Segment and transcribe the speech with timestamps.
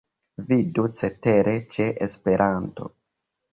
[0.51, 2.93] Vidu cetere ĉe Esperanto.